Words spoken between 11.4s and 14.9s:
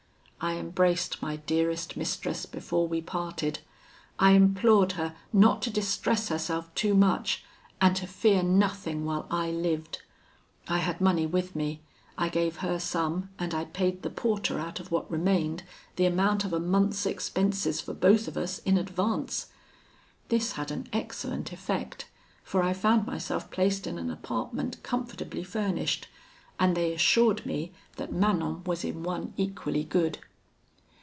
me: I gave her some; and I paid the porter, out